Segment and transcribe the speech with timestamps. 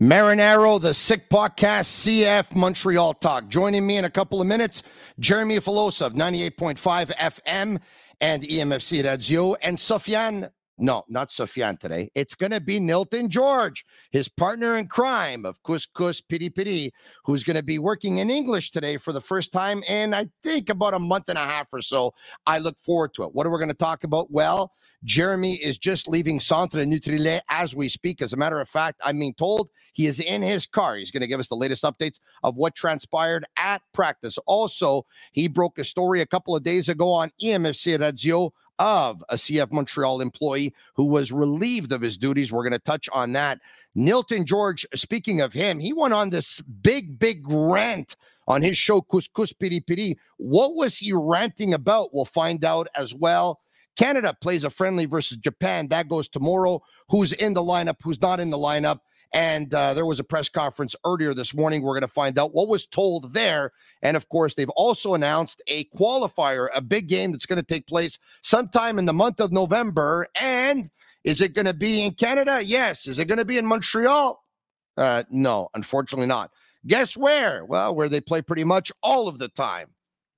[0.00, 3.48] Marinaro, the Sick Podcast, CF Montreal Talk.
[3.48, 4.82] Joining me in a couple of minutes,
[5.18, 7.80] Jeremy Filosa of 98.5 FM
[8.20, 12.10] and EMFC Radio, and Sofiane no, not Sofiane today.
[12.14, 16.92] It's going to be Nilton Jorge, his partner in crime of Couscous Piri Piri,
[17.24, 20.68] who's going to be working in English today for the first time in, I think,
[20.68, 22.12] about a month and a half or so.
[22.46, 23.34] I look forward to it.
[23.34, 24.30] What are we going to talk about?
[24.30, 24.72] Well,
[25.04, 28.20] Jeremy is just leaving Centre Nutrilait as we speak.
[28.20, 30.96] As a matter of fact, I'm being told he is in his car.
[30.96, 34.36] He's going to give us the latest updates of what transpired at practice.
[34.46, 39.36] Also, he broke a story a couple of days ago on EMFC Radio of a
[39.36, 42.52] CF Montreal employee who was relieved of his duties.
[42.52, 43.60] We're going to touch on that.
[43.96, 49.00] Nilton Jorge, speaking of him, he went on this big, big rant on his show,
[49.00, 50.18] Couscous Piri Piri.
[50.36, 52.12] What was he ranting about?
[52.12, 53.60] We'll find out as well.
[53.96, 55.88] Canada plays a friendly versus Japan.
[55.88, 56.82] That goes tomorrow.
[57.08, 57.96] Who's in the lineup?
[58.02, 59.00] Who's not in the lineup?
[59.36, 61.82] And uh, there was a press conference earlier this morning.
[61.82, 63.70] We're going to find out what was told there.
[64.00, 67.86] And of course, they've also announced a qualifier, a big game that's going to take
[67.86, 70.26] place sometime in the month of November.
[70.40, 70.88] And
[71.22, 72.62] is it going to be in Canada?
[72.64, 73.06] Yes.
[73.06, 74.42] Is it going to be in Montreal?
[74.96, 76.50] Uh, no, unfortunately not.
[76.86, 77.62] Guess where?
[77.66, 79.88] Well, where they play pretty much all of the time.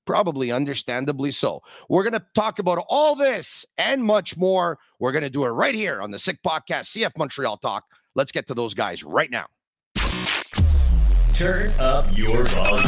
[0.07, 1.63] Probably understandably so.
[1.89, 4.81] We're going to talk about all this and much more.
[4.99, 7.85] We're going to do it right here on the Sick Podcast, CF Montreal Talk
[8.19, 9.47] Let's get to those guys right now.
[11.35, 12.83] Turn up your volume.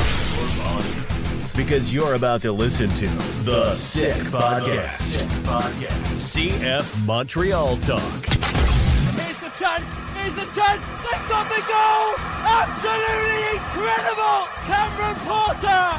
[1.54, 3.06] Because you're about to listen to
[3.44, 4.98] The Sick Podcast.
[4.98, 6.16] Sick Podcast.
[6.34, 8.02] CF Montreal Talk.
[8.02, 9.88] Here's the chance.
[10.18, 10.82] Here's the chance.
[10.98, 12.10] They've got the goal.
[12.50, 14.50] Absolutely incredible.
[14.66, 15.94] Cameron Porter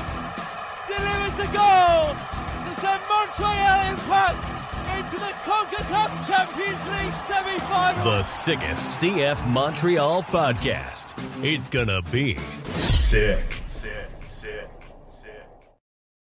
[0.91, 2.12] delivers the goal
[2.68, 4.61] to send Montreal Impact
[4.97, 8.03] into the CONCACAF Champions League semi-final.
[8.03, 11.13] The sickest CF Montreal podcast.
[11.44, 13.62] It's gonna be sick.
[13.68, 14.69] Sick, sick,
[15.09, 15.47] sick.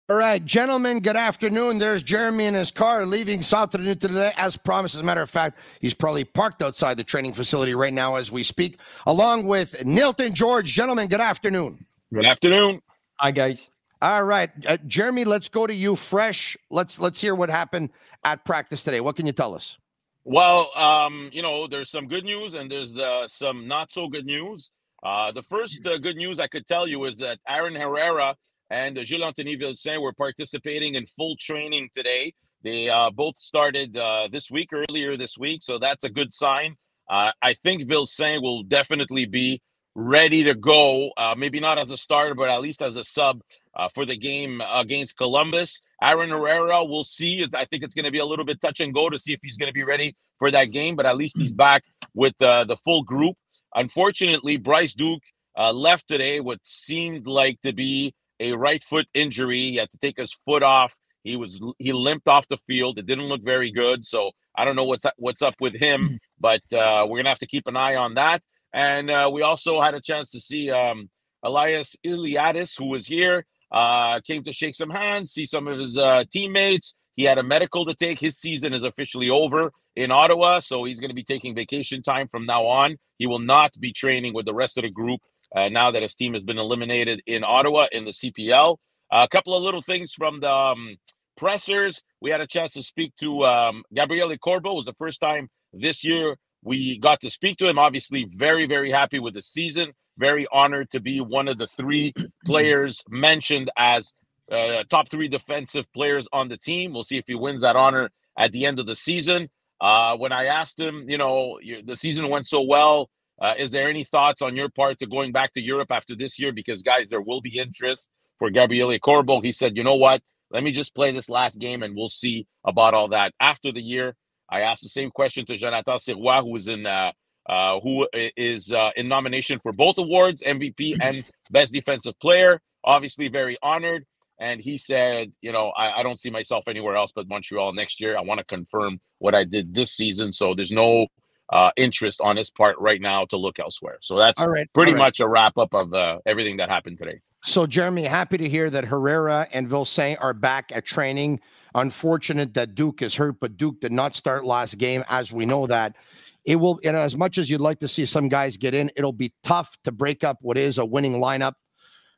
[0.10, 1.80] All right, gentlemen, good afternoon.
[1.80, 4.96] There's Jeremy in his car leaving Centre today, as promised.
[4.96, 8.32] As a matter of fact, he's probably parked outside the training facility right now as
[8.32, 10.68] we speak, along with Nilton Jorge.
[10.68, 11.86] Gentlemen, good afternoon.
[12.14, 12.82] Good afternoon.
[13.20, 13.72] Hi, guys.
[14.02, 16.56] All right, uh, Jeremy, let's go to you fresh.
[16.70, 17.90] Let's let's hear what happened
[18.24, 19.02] at practice today.
[19.02, 19.78] What can you tell us?
[20.24, 24.26] Well, um, you know, there's some good news and there's uh, some not so good
[24.26, 24.72] news.
[25.02, 28.36] Uh, the first uh, good news I could tell you is that Aaron Herrera
[28.70, 32.34] and Jules-Anthony Vilsaint were participating in full training today.
[32.64, 36.76] They uh, both started uh, this week, earlier this week, so that's a good sign.
[37.10, 39.62] I think Vilsaint will definitely be
[39.98, 41.12] ready to go.
[41.36, 43.42] maybe not as a starter, but at least as a sub
[43.76, 45.82] uh, for the game against Columbus.
[46.02, 47.42] Aaron Herrera, we'll see.
[47.42, 49.34] It's, I think it's going to be a little bit touch and go to see
[49.34, 52.40] if he's going to be ready for that game, but at least he's back with
[52.42, 53.36] uh, the full group.
[53.76, 55.22] Unfortunately, Bryce Duke
[55.58, 59.60] uh, left today what seemed like to be a right foot injury.
[59.60, 60.96] He had to take his foot off.
[61.24, 62.98] He was he limped off the field.
[62.98, 64.06] It didn't look very good.
[64.06, 67.48] So I don't know what's what's up with him, but uh, we're gonna have to
[67.48, 68.42] keep an eye on that.
[68.74, 71.10] And uh, we also had a chance to see um,
[71.46, 73.46] Ilias Iliadis, who was here.
[73.72, 76.96] Uh, came to shake some hands, see some of his uh, teammates.
[77.16, 78.20] He had a medical to take.
[78.20, 82.28] His season is officially over in Ottawa, so he's going to be taking vacation time
[82.28, 82.98] from now on.
[83.18, 85.20] He will not be training with the rest of the group
[85.56, 88.78] uh, now that his team has been eliminated in Ottawa in the CPL.
[89.12, 90.98] a couple of little things from the um,
[91.36, 92.04] pressers.
[92.22, 94.72] We had a chance to speak to um, Gabriele Corbo.
[94.72, 97.80] It was the first time this year we got to speak to him.
[97.80, 102.14] Obviously, very, very happy with the season very honored to be one of the three
[102.46, 104.12] players mentioned as
[104.52, 106.94] uh, top three defensive players on the team.
[106.94, 109.50] We'll see if he wins that honor at the end of the season.
[109.80, 113.10] Uh, when I asked him, you know, the season went so well.
[113.40, 116.40] Uh, is there any thoughts on your part to going back to Europe after this
[116.40, 116.52] year?
[116.52, 118.10] Because guys, there will be interest
[118.40, 119.42] for Gabriele Corbo.
[119.42, 120.24] He said, you know what?
[120.50, 123.82] Let me just play this last game and we'll see about all that after the
[123.82, 124.16] year.
[124.50, 127.12] I asked the same question to Jonathan Sirois, who is in uh,
[127.48, 132.60] uh, who is uh, in nomination for both awards, MVP and Best Defensive Player.
[132.84, 134.06] Obviously, very honored.
[134.40, 138.00] And he said, you know, I, I don't see myself anywhere else but Montreal next
[138.00, 138.16] year.
[138.16, 140.32] I want to confirm what I did this season.
[140.32, 141.08] So there's no
[141.52, 143.98] uh, interest on his part right now to look elsewhere.
[144.02, 145.00] So that's All right, pretty right.
[145.00, 147.20] much a wrap up of uh, everything that happened today.
[147.48, 151.40] So, Jeremy, happy to hear that Herrera and Vilsaint are back at training.
[151.76, 155.66] Unfortunate that Duke is hurt, but Duke did not start last game, as we know
[155.66, 155.96] that.
[156.44, 159.14] It will, and as much as you'd like to see some guys get in, it'll
[159.14, 161.54] be tough to break up what is a winning lineup.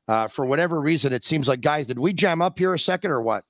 [0.08, 3.12] Uh, for whatever reason, it seems like guys, did we jam up here a second
[3.12, 3.44] or what?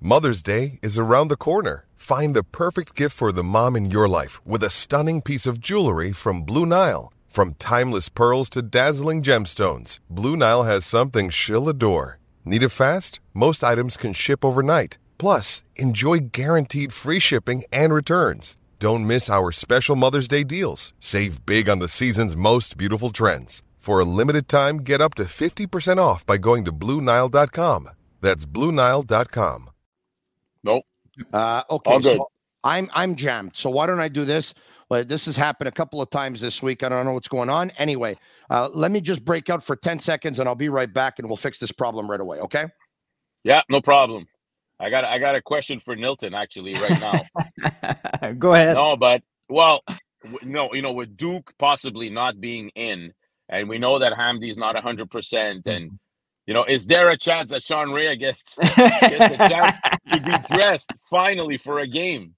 [0.00, 1.88] Mother's Day is around the corner.
[1.96, 5.58] Find the perfect gift for the mom in your life with a stunning piece of
[5.58, 7.12] jewelry from Blue Nile.
[7.28, 12.18] From timeless pearls to dazzling gemstones, Blue Nile has something she'll adore.
[12.44, 13.20] Need it fast?
[13.34, 14.98] Most items can ship overnight.
[15.18, 18.56] Plus, enjoy guaranteed free shipping and returns.
[18.80, 20.92] Don't miss our special Mother's Day deals.
[21.00, 23.62] Save big on the season's most beautiful trends.
[23.78, 27.88] For a limited time, get up to 50% off by going to BlueNile.com.
[28.20, 29.70] That's BlueNile.com.
[30.64, 30.84] Nope.
[31.32, 32.16] Uh, okay, All good.
[32.18, 32.30] so
[32.64, 33.52] I'm I'm jammed.
[33.54, 34.54] So why don't I do this?
[34.90, 36.82] Well, this has happened a couple of times this week.
[36.82, 37.70] I don't know what's going on.
[37.78, 38.16] Anyway,
[38.48, 41.28] uh, let me just break out for 10 seconds and I'll be right back and
[41.28, 42.38] we'll fix this problem right away.
[42.38, 42.66] Okay.
[43.44, 44.26] Yeah, no problem.
[44.80, 48.32] I got I got a question for Nilton actually right now.
[48.38, 48.74] Go ahead.
[48.76, 49.82] No, but well,
[50.22, 53.12] w- no, you know, with Duke possibly not being in,
[53.48, 55.98] and we know that Hamdi's not hundred percent, and
[56.46, 59.78] you know, is there a chance that Sean Rea gets gets a chance
[60.10, 62.34] to be dressed finally for a game?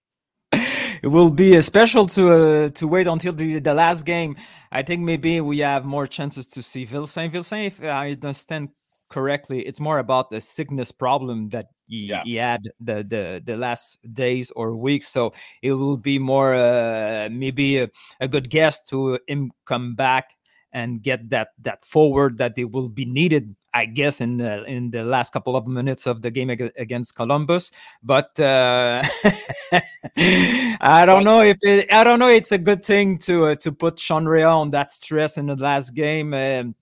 [1.03, 4.37] It will be a special to uh, to wait until the, the last game.
[4.73, 7.33] I think maybe we have more chances to see Vilsaint.
[7.33, 8.69] Vilsaint, if I understand
[9.09, 12.23] correctly, it's more about the sickness problem that he, Yeah.
[12.25, 15.09] he had the, the the last days or weeks.
[15.09, 15.33] So
[15.63, 17.89] it will be more uh, maybe a,
[18.21, 20.37] a good guess to him come back
[20.73, 23.57] and get that that forward that they will be needed.
[23.73, 27.15] I guess in the in the last couple of minutes of the game ag- against
[27.15, 27.71] Columbus,
[28.03, 29.03] but uh,
[30.17, 32.29] I don't know if it, I don't know.
[32.29, 35.57] It's a good thing to uh, to put Sean Rea on that stress in the
[35.57, 36.35] last game.
[36.35, 36.75] Um,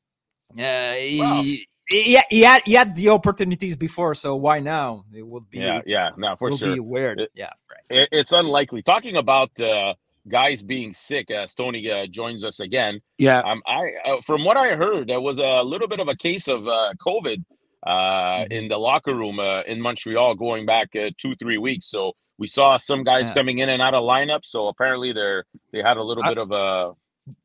[0.59, 5.05] uh, he, Well- he, he had he had the opportunities before, so why now?
[5.15, 6.75] It would be Yeah, yeah, no, for sure.
[6.75, 7.21] be weird.
[7.21, 7.99] It- yeah, right.
[8.01, 8.83] It, it's unlikely.
[8.83, 9.95] Talking about uh,
[10.29, 13.01] guys being sick, as Tony uh, joins us again.
[13.19, 13.41] Yeah.
[13.41, 16.47] Um, I uh, from what I heard, there was a little bit of a case
[16.49, 17.45] of uh, COVID
[17.87, 18.53] uh, Mm-hmm.
[18.53, 21.87] in the locker room uh, in Montreal going back uh, two three weeks.
[21.91, 23.35] So we saw some guys Yeah.
[23.35, 24.45] coming in and out of lineup.
[24.45, 26.93] So apparently they're they had a little I- bit of a,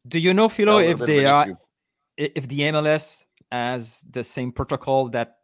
[0.07, 1.55] Do you know, Philo, if they are issue.
[2.17, 5.37] if the MLS has the same protocol that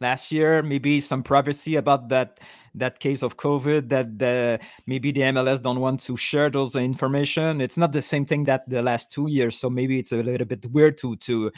[0.00, 2.40] last year, maybe some privacy about that
[2.74, 7.60] that case of COVID that the maybe the MLS don't want to share those information.
[7.60, 10.46] It's not the same thing that the last two years, so maybe it's a little
[10.46, 11.50] bit weird to to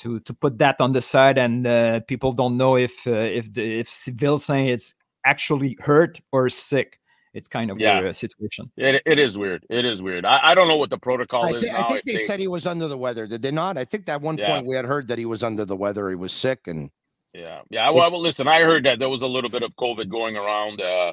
[0.00, 3.52] to to put that on the side, and uh, people don't know if uh, if
[3.52, 4.94] the if Vilsaint is
[5.24, 7.00] actually hurt or sick.
[7.34, 7.98] It's kind of Yeah.
[7.98, 8.72] weird uh, situation.
[8.78, 9.66] It, it is weird.
[9.68, 10.24] It is weird.
[10.24, 12.40] I, I don't know what the protocol I, is thi- I think if they, said
[12.40, 13.26] he was under the weather.
[13.26, 13.76] Did they not?
[13.76, 14.46] I think that one Yeah.
[14.54, 16.08] point we had heard that he was under the weather.
[16.08, 16.88] He was sick and
[17.36, 17.90] Yeah, yeah.
[17.90, 20.80] Well, well, listen, I heard that there was a little bit of COVID going around
[20.80, 21.12] uh,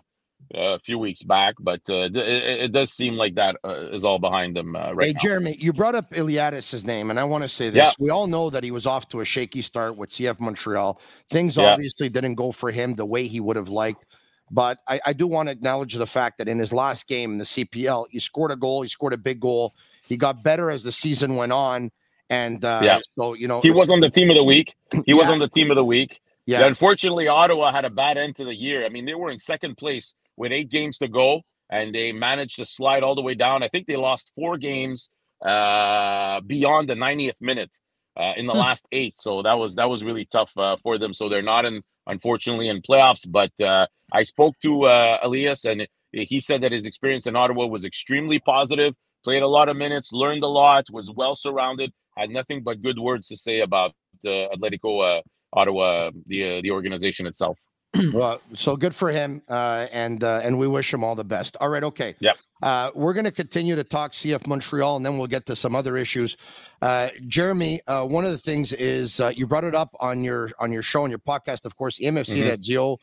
[0.53, 4.19] a few weeks back, but uh, it, it does seem like that uh, is all
[4.19, 5.19] behind them uh, right hey, now.
[5.21, 7.75] Jeremy, you brought up Iliadis' name, and I want to say this.
[7.75, 7.91] Yeah.
[7.99, 11.01] We all know that he was off to a shaky start with CF Montreal.
[11.29, 11.71] Things Yeah.
[11.71, 14.05] obviously didn't go for him the way he would have liked.
[14.49, 17.37] But I, I do want to acknowledge the fact that in his last game in
[17.39, 18.81] the CPL, he scored a goal.
[18.81, 19.73] He scored a big goal.
[20.07, 21.91] He got better as the season went on.
[22.33, 22.99] And uh, Yeah.
[23.19, 24.75] so, you know, He was on the team of the week.
[25.05, 26.21] He was on the team of the week.
[26.47, 28.85] yeah, Unfortunately, Ottawa had a bad end to the year.
[28.85, 32.57] I mean, they were in second place with eight games to go, and they managed
[32.57, 33.63] to slide all the way down.
[33.63, 35.09] I think they lost four games
[35.45, 37.71] uh, beyond the 90th minute
[38.17, 38.59] uh, in the Hmm.
[38.67, 39.15] last eight.
[39.19, 41.13] So that was that was really tough uh, for them.
[41.13, 43.25] So they're not in, unfortunately, in playoffs.
[43.29, 47.67] But uh, I spoke to uh, Ilias, and he said that his experience in Ottawa
[47.67, 48.93] was extremely positive.
[49.23, 52.99] Played a lot of minutes, learned a lot, was well surrounded, had nothing but good
[52.99, 53.91] words to say about
[54.25, 55.21] uh, Atletico uh,
[55.53, 57.57] Ottawa, the uh, the organization itself.
[58.13, 61.55] well, so good for him, uh, and uh, and we wish him all the best.
[61.61, 62.15] All right, okay.
[62.19, 62.37] Yep.
[62.63, 65.75] Uh, we're going to continue to talk CF Montreal, and then we'll get to some
[65.75, 66.35] other issues.
[66.81, 70.49] Uh, Jeremy, uh, one of the things is uh, you brought it up on your
[70.59, 72.47] on your show on your podcast, of course, EMFC Mhm.
[72.47, 72.97] that Zio.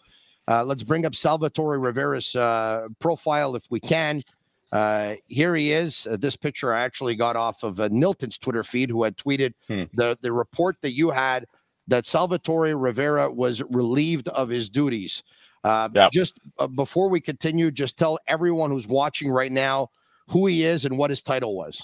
[0.48, 4.24] Uh, let's bring up Salvatore Rivera's uh, profile if we can.
[4.72, 6.06] Uh, here he is.
[6.06, 9.52] Uh, this picture I actually got off of uh, Nilton's Twitter feed, who had tweeted
[9.68, 9.84] Hmm.
[9.94, 11.46] the the report that you had
[11.88, 15.22] that Salvatore Rivera was relieved of his duties.
[15.64, 16.12] Uh, Yep.
[16.12, 19.90] Just uh, before we continue, just tell everyone who's watching right now
[20.28, 21.82] who he is and what his title was.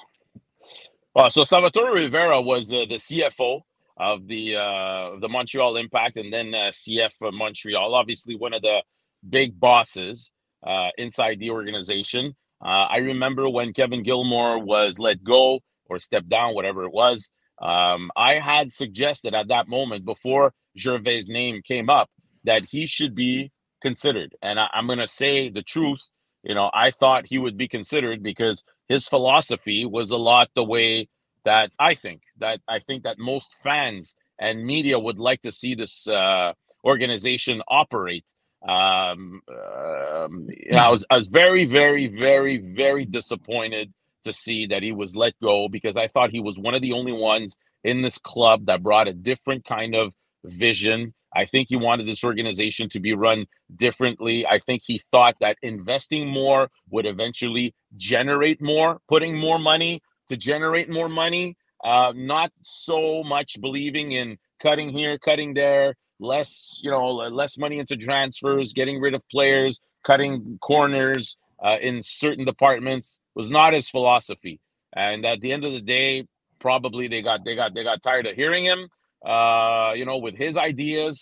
[1.15, 3.63] Well, so Salvatore Rivera was uh, the CFO
[3.97, 7.95] of the uh, of the Montreal Impact, and then uh, CF of Montreal.
[7.95, 8.83] Obviously, one of the
[9.29, 10.31] big bosses
[10.65, 12.35] uh, inside the organization.
[12.65, 17.31] Uh, I remember when Kevin Gilmore was let go or stepped down, whatever it was.
[17.61, 22.11] Um, I had suggested at that moment before Gervais' name came up
[22.45, 26.03] that he should be considered, and I, I'm going to say the truth.
[26.43, 30.65] You know, I thought he would be considered because his philosophy was a lot the
[30.65, 31.09] way
[31.45, 35.75] that I think that I think that most fans and media would like to see
[35.75, 36.53] this uh,
[36.85, 38.25] organization operate.
[38.69, 43.93] Um, um, I was I was very very very very disappointed
[44.25, 46.93] to see that he was let go because I thought he was one of the
[46.93, 50.13] only ones in this club that brought a different kind of
[50.45, 51.15] vision.
[51.35, 53.47] I think he wanted this organization to be run
[53.77, 54.47] differently.
[54.47, 60.37] I think he thought that investing more would eventually generate more, putting more money to
[60.37, 66.91] generate more money, uh, not so much believing in cutting here, cutting there, less, you
[66.91, 73.19] know, less money into transfers, getting rid of players, cutting corners uh, in certain departments
[73.35, 74.61] was not his philosophy.
[74.95, 76.27] And at the end of the day,
[76.59, 78.89] probably they got they got they got tired of hearing him,
[79.25, 81.21] uh, you know, with his ideas,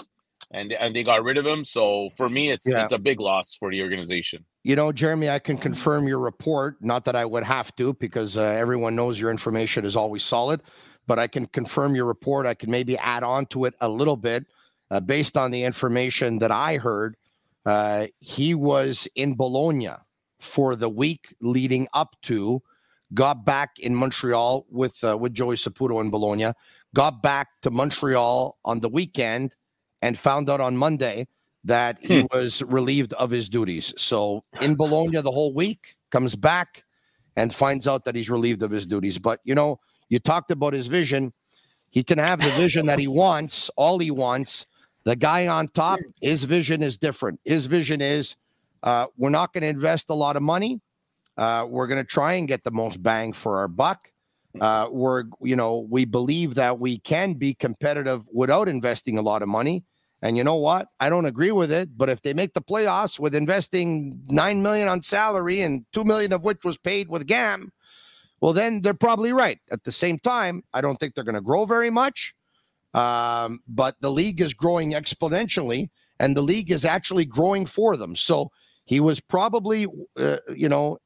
[0.52, 1.64] and and they got rid of him.
[1.64, 2.82] So for me, it's Yeah.
[2.82, 4.44] it's a big loss for the organization.
[4.62, 6.76] You know, Jeremy, I can confirm your report.
[6.80, 10.62] Not that I would have to, because uh, everyone knows your information is always solid,
[11.06, 12.46] but I can confirm your report.
[12.46, 14.46] I can maybe add on to it a little bit
[14.90, 17.16] uh, based on the information that I heard.
[17.66, 19.90] Uh, he was in Bologna
[20.40, 22.62] for the week leading up to,
[23.14, 26.52] got back in Montreal with uh, with Joey Saputo in Bologna,
[26.94, 29.54] got back to Montreal on the weekend,
[30.02, 31.26] and found out on Monday
[31.64, 33.94] that he was relieved of his duties.
[33.96, 36.84] So in Bologna the whole week, comes back
[37.36, 39.18] and finds out that he's relieved of his duties.
[39.18, 41.32] But you know, you talked about his vision.
[41.90, 44.66] He can have the vision that he wants, all he wants.
[45.04, 47.38] The guy on top, his vision is different.
[47.44, 48.36] His vision is
[48.82, 50.80] uh, we're not going to invest a lot of money.
[51.36, 54.00] Uh, we're going to try and get the most bang for our buck.
[54.60, 59.42] Uh, we're, you know, we believe that we can be competitive without investing a lot
[59.42, 59.84] of money.
[60.22, 60.88] And you know what?
[61.00, 61.98] I don't agree with it.
[61.98, 66.32] But if they make the playoffs with investing nine million on salary and two million
[66.32, 67.72] of which was paid with GAM,
[68.44, 69.58] well, then they're probably right.
[69.70, 72.34] At the same time, I don't think they're going to grow very much.
[72.92, 75.88] Um, but the league is growing exponentially,
[76.20, 78.14] and the league is actually growing for them.
[78.14, 78.50] So
[78.84, 79.86] he was probably,
[80.18, 80.98] uh, you know,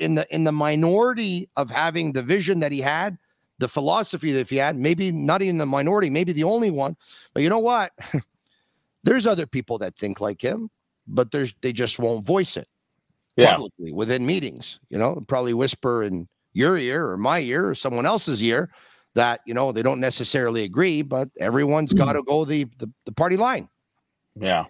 [0.00, 3.18] in the in the minority of having the vision that he had,
[3.60, 4.76] the philosophy that he had.
[4.76, 6.96] Maybe not even the minority, maybe the only one.
[7.34, 7.92] But you know what?
[9.04, 10.70] there's other people that think like him,
[11.06, 12.66] but there's they just won't voice it
[13.36, 13.54] Yeah.
[13.54, 14.80] publicly within meetings.
[14.90, 18.70] You know, probably whisper in your ear or my ear or someone else's ear
[19.14, 23.12] that you know they don't necessarily agree, but everyone's got to go the, the the
[23.12, 23.68] party line.
[24.34, 24.64] Yeah.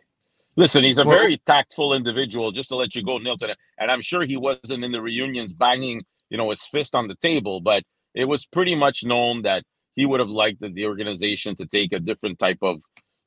[0.56, 3.54] Listen, he's a Well- very tactful individual, just to let you go, Nilton.
[3.78, 7.16] And I'm sure he wasn't in the reunions banging, you know, his fist on the
[7.16, 7.82] table, but
[8.14, 9.64] it was pretty much known that
[9.96, 12.80] he would have liked the, the organization to take a different type of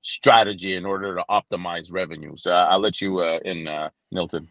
[0.04, 2.34] strategy in order to optimize revenue.
[2.38, 4.48] So uh, I'll let you uh, in, uh, Nilton.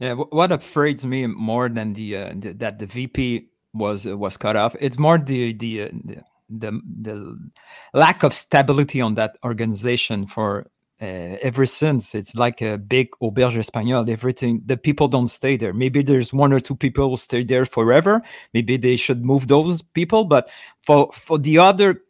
[0.00, 4.36] Yeah, what afraids me more than the, uh, the that the VP was uh, was
[4.36, 7.50] cut off, it's more the the, uh, the the the
[7.94, 10.66] lack of stability on that organization for
[11.00, 12.14] uh, ever since.
[12.14, 14.08] It's like a big auberge espagnole.
[14.10, 15.72] Everything the people don't stay there.
[15.72, 18.22] Maybe there's one or two people who stay there forever.
[18.52, 20.24] Maybe they should move those people.
[20.24, 20.50] But
[20.82, 22.02] for for the other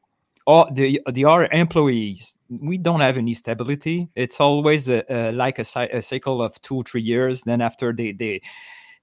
[0.51, 4.09] all the the other employees we don't have any stability.
[4.17, 7.43] It's always a, a like a, a cycle of two three years.
[7.45, 8.43] Then after they they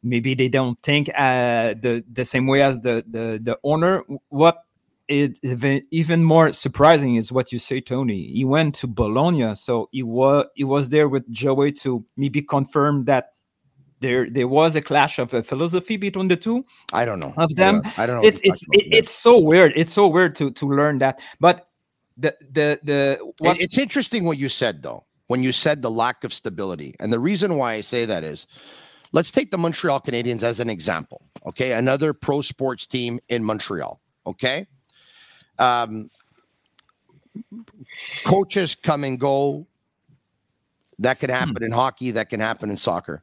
[0.03, 4.03] maybe they don't think uh, the the same way as the the the owner.
[4.27, 4.57] What
[5.07, 8.23] is even, even more surprising is what you say tony.
[8.33, 9.55] He went to bologna.
[9.55, 13.29] So he was he was there with joey to maybe confirm that
[13.99, 17.33] there there was a clash of a philosophy between the two I don't know.
[17.37, 18.27] Of them, I don't know.
[18.27, 21.19] it's it's it, it's so weird it's so weird to to learn that.
[21.39, 21.67] But
[22.17, 26.23] the the the what it's interesting what you said though when you said the lack
[26.23, 26.95] of stability.
[26.99, 28.47] And the reason why i say that is
[29.11, 31.73] let's take the montreal canadiens as an example okay?
[31.73, 34.67] Another pro sports team in montreal okay?
[35.59, 36.09] Um
[38.25, 39.67] coaches come and go.
[40.99, 43.21] That can happen in hockey that can happen in soccer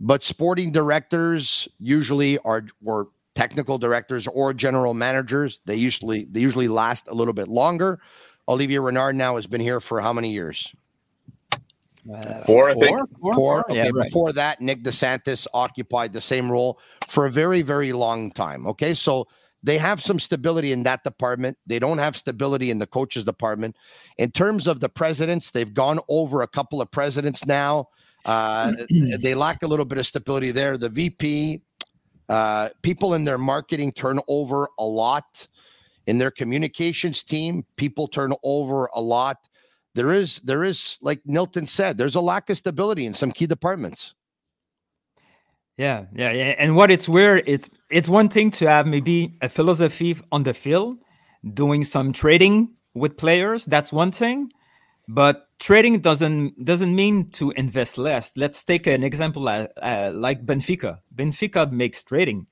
[0.00, 5.60] but sporting directors usually are or technical directors or general managers.
[5.66, 8.00] They usually they usually last a little bit longer.
[8.48, 10.74] Olivier Renard now has been here for how many years?
[12.12, 12.98] Uh, Four, I think.
[13.20, 13.64] four, Four.
[13.68, 14.04] Yeah, Okay, right.
[14.04, 18.66] before that, Nick DeSantis occupied the same role for a very, very long time.
[18.66, 19.28] Okay, so
[19.62, 21.58] they have some stability in that department.
[21.66, 23.76] They don't have stability in the coaches department.
[24.16, 27.88] In terms of the presidents, they've gone over a couple of presidents now.
[28.24, 28.72] Uh,
[29.22, 30.76] they lack a little bit of stability there.
[30.76, 31.62] The VP,
[32.28, 35.46] uh, people in their marketing turn over a lot.
[36.06, 39.36] In their communications team, people turn over a lot.
[39.94, 43.46] There is, there is, like Nilton said, there's a lack of stability in some key
[43.46, 44.14] departments.
[45.80, 46.54] Yeah, yeah, yeah.
[46.58, 50.52] And what it's weird, it's it's one thing to have maybe a philosophy on the
[50.52, 50.98] field,
[51.54, 53.64] doing some trading with players.
[53.64, 54.52] That's one thing,
[55.12, 58.32] but trading doesn't doesn't mean to invest less.
[58.36, 60.98] Let's take an example uh, uh, like Benfica.
[61.14, 62.46] Benfica makes trading,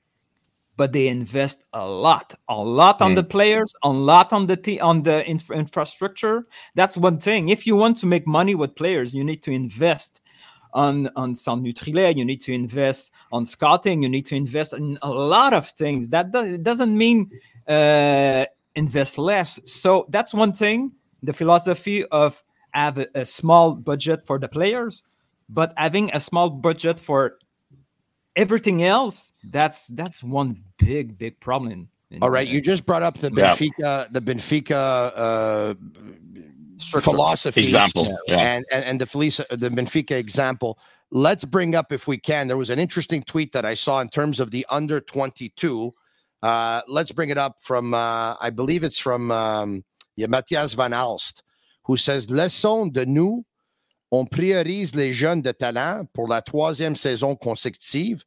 [0.75, 4.79] but they invest a lot, a lot on the players, a lot on the te-
[4.79, 6.47] on the infra- infrastructure.
[6.75, 7.47] That's one thing.
[7.49, 10.21] If you want to make money with players, you need to invest
[10.73, 14.97] on on Centre Nutrilait, you need to invest on scouting, you need to invest in
[15.01, 16.09] a lot of things.
[16.09, 17.31] That do- doesn't mean
[17.67, 19.59] uh, invest less.
[19.65, 20.91] So that's one thing.
[21.23, 22.41] The philosophy of
[22.73, 25.03] have a, a small budget for the players,
[25.49, 27.37] but having a small budget for
[28.35, 29.33] everything else.
[29.43, 31.89] That's that's one big big problem.
[32.11, 33.55] in- All right, you just brought up the Yeah.
[33.55, 35.73] Benfica, the Benfica uh,
[36.77, 37.03] Structure.
[37.11, 38.17] philosophy Example.
[38.27, 38.37] Yeah.
[38.41, 40.79] and, and and the Felicia, the Benfica example.
[41.11, 44.09] Let's bring up, if we can, there was an interesting tweet that I saw in
[44.09, 45.91] terms of the under 22.
[46.43, 49.83] Uh, let's bring it up from, uh, I believe it's from um,
[50.17, 51.41] yeah, Matthias Van Alst,
[51.83, 53.45] who says Laissons de nous,
[54.11, 58.23] on priorise les jeunes de talent pour la troisième saison consécutive.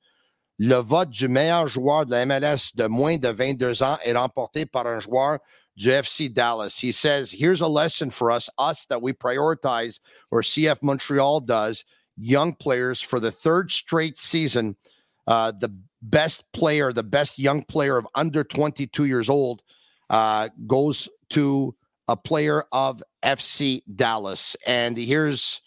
[0.58, 4.64] Le vote du meilleur joueur de la MLS de moins de 22 ans est remporté
[4.64, 5.38] par un joueur
[5.76, 6.78] du FC Dallas.
[6.80, 9.98] He says, here's a lesson for us, us that we prioritize,
[10.30, 11.84] or CF Montreal does,
[12.16, 14.76] young players for the third straight season.
[15.26, 19.62] Uh, the best player, the best young player of under 22 years old,
[20.10, 21.74] uh, goes to
[22.12, 24.54] a player of FC Dallas.
[24.66, 25.62] And here's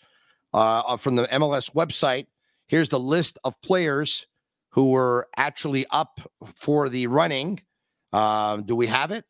[0.53, 2.27] uh, from the MLS website
[2.67, 4.27] here's the list of players
[4.69, 6.19] who were actually up
[6.55, 7.59] for the running.
[8.13, 9.25] Um, do we have it?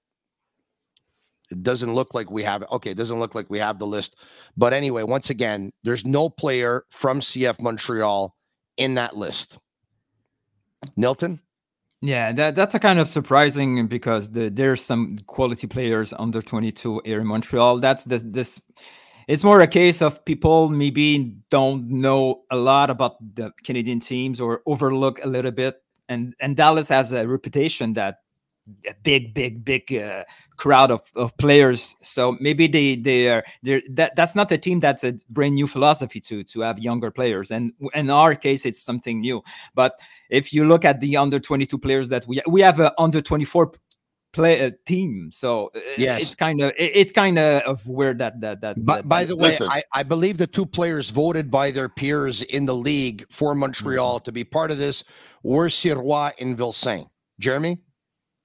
[1.51, 2.67] It doesn't look like we have it.
[2.71, 4.15] Okay, it doesn't look like we have the list.
[4.57, 8.35] But anyway, once again, there's no player from CF Montreal
[8.77, 9.57] in that list.
[10.97, 11.39] Nilton?
[12.05, 17.01] Yeah, that, that's a kind of surprising because the, there's some quality players under 22
[17.03, 17.79] here in Montreal.
[17.79, 18.61] That's this, this.
[19.27, 24.39] It's more a case of people maybe don't know a lot about the Canadian teams
[24.39, 25.81] or overlook a little bit.
[26.07, 28.19] And and Dallas has a reputation that
[28.87, 30.23] a big, big, big uh,
[30.57, 31.95] crowd of, of players.
[32.01, 35.67] So maybe they they are they that that's not a team that's a brand new
[35.67, 37.51] philosophy to to have younger players.
[37.51, 39.43] And in our case, it's something new.
[39.75, 39.99] But
[40.29, 43.73] if you look at the under 22 players that we we have a under 24
[44.33, 46.21] play a team so uh, Yes.
[46.23, 49.37] it's kind of it's kind of of weird that that that, But that- by the
[49.37, 53.55] way, I, I believe the two players voted by their peers in the league for
[53.55, 55.05] Montreal to be part of this
[55.43, 57.07] were Sirois and Vilsaint.
[57.39, 57.79] Jeremy?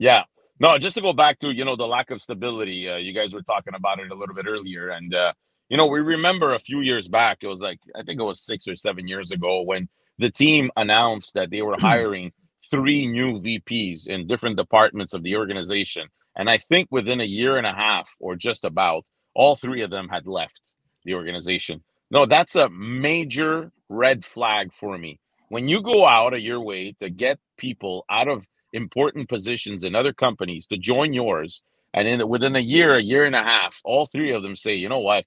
[0.00, 0.24] Yeah.
[0.58, 2.88] No, just to go back to, you know, the lack of stability.
[2.88, 4.88] Uh, you guys were talking about it a little bit earlier.
[4.88, 5.32] And, uh,
[5.68, 8.40] you know, we remember a few years back, it was like, I think it was
[8.44, 12.32] six or seven years ago when the team announced that they were hiring
[12.70, 16.08] three new VPs in different departments of the organization.
[16.36, 19.90] And I think within a year and a half or just about, all three of
[19.90, 20.60] them had left
[21.04, 21.82] the organization.
[22.10, 25.20] No, that's a major red flag for me.
[25.50, 29.94] When you go out of your way to get people out of important positions in
[29.94, 33.80] other companies to join yours, and in within a year, a year and a half,
[33.84, 35.24] all three of them say, you know what,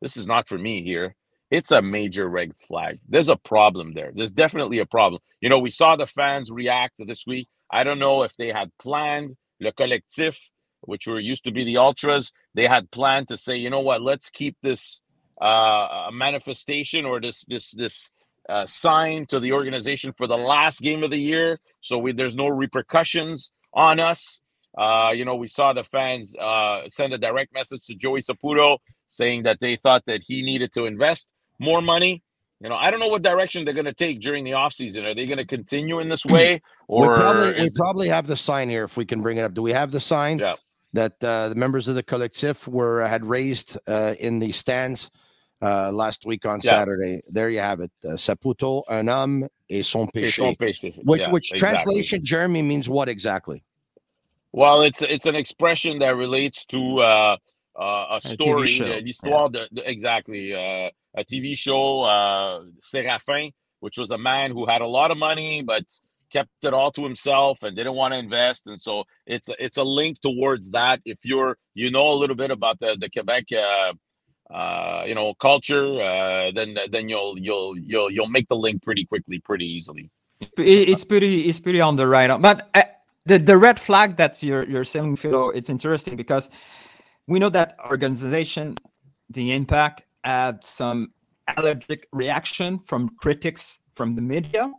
[0.00, 1.14] this is not for me here.
[1.50, 2.98] It's a major red flag.
[3.08, 4.10] There's a problem there.
[4.14, 5.20] There's definitely a problem.
[5.40, 7.48] You know, we saw the fans react this week.
[7.70, 10.36] I don't know if they had planned Le Collectif,
[10.80, 12.32] which were used to be the Ultras.
[12.54, 15.00] They had planned to say, you know what, let's keep this
[15.40, 18.10] uh, a manifestation or this this this
[18.52, 22.36] uh, sign to the organization for the last game of the year, so we, there's
[22.36, 24.40] no repercussions on us.
[24.76, 28.78] Uh, you know, we saw the fans uh, send a direct message to Joey Saputo
[29.08, 32.22] saying that they thought that he needed to invest more money.
[32.60, 35.04] You know, I don't know what direction they're going to take during the offseason.
[35.04, 38.36] Are they going to continue in this way, or we probably, we probably have the
[38.36, 39.54] sign here if we can bring it up.
[39.54, 40.54] Do we have the sign Yeah.
[40.92, 45.10] that uh, the members of the collectif were had raised uh, in the stands
[45.62, 46.70] uh, last week on Yeah.
[46.72, 47.22] Saturday.
[47.28, 47.90] There you have it.
[48.04, 50.32] Uh, Saputo, un homme et son Et péché.
[50.36, 50.92] son péché.
[51.04, 51.84] Which, Yeah, which exactly.
[51.84, 53.62] translation, Jeremy, means what exactly?
[54.52, 57.36] Well, it's it's an expression that relates to uh,
[57.78, 63.52] uh, a story, show, the- l'histoire de, de- exactly uh, a TV show, uh, Séraphin,
[63.80, 65.84] which was a man who had a lot of money but
[66.30, 69.76] kept it all to himself and didn't want to invest, and so it's a- it's
[69.78, 71.00] a link towards that.
[71.06, 73.44] If you're you know a little bit about the the Quebec.
[74.52, 76.00] Uh, you know, culture.
[76.00, 80.10] Uh, then, then you'll you'll you'll you'll make the link pretty quickly, pretty easily.
[80.58, 82.82] It's pretty it's pretty on the right but uh,
[83.26, 86.50] the the red flag that you're you're saying Philo, it's interesting because
[87.26, 88.76] we know that organization
[89.30, 91.12] the impact had some
[91.56, 94.70] allergic reaction from critics from the media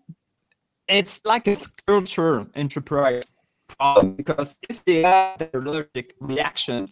[0.87, 1.57] it's like a
[1.87, 3.31] culture enterprise
[3.67, 6.87] problem because if they the allergic reaction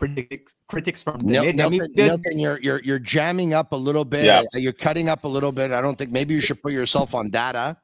[0.00, 3.72] critics critics from the Nil- media I mean, Nilton, Nilton, you're you're you're jamming up
[3.72, 4.24] a little bit.
[4.24, 4.42] Yeah.
[4.54, 5.70] Uh, You're cutting up a little bit.
[5.72, 7.76] I don't think maybe you should put yourself on data.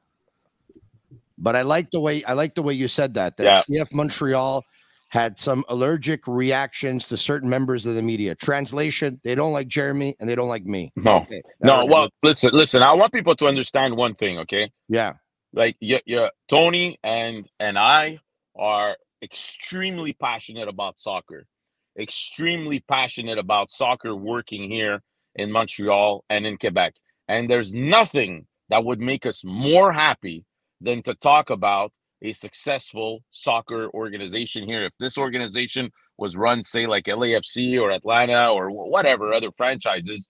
[1.37, 3.37] But I like the way I like the way you said that.
[3.37, 4.63] That CF Montreal
[5.09, 8.33] had some allergic reactions to certain members of the media.
[8.35, 10.91] Translation: They don't like Jeremy and they don't like me.
[10.95, 11.85] No, Okay, no.
[11.85, 12.81] was- Well, listen, listen.
[12.81, 14.71] I want people to understand one thing, okay?
[14.89, 15.13] yeah,
[15.53, 16.29] Like, yeah, yeah.
[16.49, 18.19] Tony and and I
[18.55, 21.45] are extremely passionate about soccer,
[21.97, 25.01] extremely passionate about soccer working here
[25.35, 26.95] in Montreal and in Quebec.
[27.27, 30.45] And there's nothing that would make us more happy
[30.81, 34.83] than to talk about a successful soccer organization here.
[34.85, 40.27] If this organization was run, say, like LAFC or Atlanta or whatever other franchises,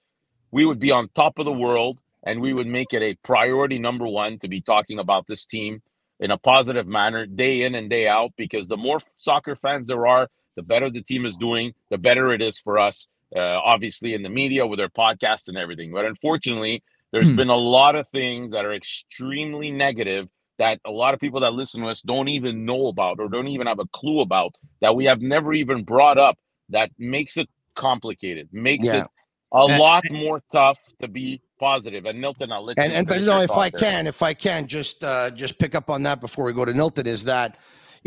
[0.52, 3.80] we would be on top of the world and we would make it a priority
[3.80, 5.82] number one to be talking about this team
[6.20, 10.08] in a positive manner day in and day out because the more soccer fans there
[10.08, 10.28] are,
[10.58, 14.24] the better the team is doing, the better it is for us, uh, obviously in
[14.24, 15.94] the media with their podcasts and everything.
[15.94, 17.38] But unfortunately, there's Hmm.
[17.38, 21.54] been a lot of things that are extremely negative that a lot of people that
[21.54, 24.96] listen to us don't even know about or don't even have a clue about that
[24.96, 26.38] we have never even brought up
[26.70, 29.02] that makes it complicated, makes Yeah.
[29.02, 29.08] it
[29.54, 32.06] a And- lot more tough to be positive.
[32.06, 33.80] And Nilton, I'll let and and but no, if I there.
[33.80, 36.74] can, if I can, just uh, just pick up on that before we go to
[36.74, 37.58] Nilton is that.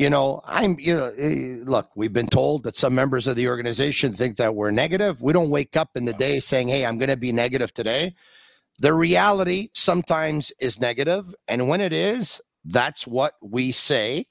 [0.01, 0.81] You know, I'm.
[0.81, 4.55] You know, eh, look, we've been told that some members of the organization think that
[4.55, 5.21] we're negative.
[5.21, 8.15] We don't wake up in the day saying, "Hey, I'm going to be negative today."
[8.79, 14.25] The reality sometimes is negative, and when it is, that's what we say.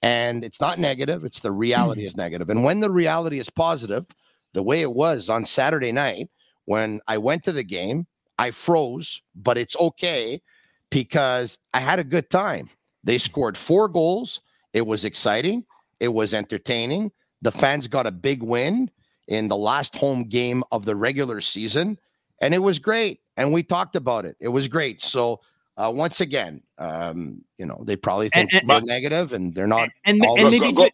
[0.00, 2.48] And it's not negative; it's the reality is negative.
[2.48, 4.06] And when the reality is positive,
[4.54, 6.30] the way it was on Saturday night
[6.64, 8.06] when I went to the game,
[8.38, 10.40] I froze, but it's okay
[10.90, 12.70] because I had a good time.
[13.04, 14.40] They scored four goals.
[14.72, 15.64] It was exciting.
[15.98, 17.12] It was entertaining.
[17.42, 18.90] The fans got a big win
[19.28, 21.98] in the last home game of the regular season,
[22.40, 23.20] and it was great.
[23.36, 24.36] And we talked about it.
[24.40, 25.02] It was great.
[25.02, 25.40] So,
[25.76, 29.66] uh, once again, um, you know, they probably think And- and- we're negative and they're
[29.66, 29.88] not.
[30.04, 30.88] and, and maybe ju-